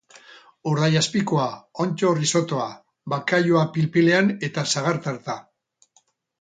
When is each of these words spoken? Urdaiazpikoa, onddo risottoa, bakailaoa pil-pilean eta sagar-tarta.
Urdaiazpikoa, 0.69 1.43
onddo 1.85 2.15
risottoa, 2.21 2.65
bakailaoa 3.15 3.63
pil-pilean 3.77 4.35
eta 4.51 4.67
sagar-tarta. 4.75 5.41